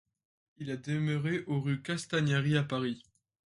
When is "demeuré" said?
0.77-1.43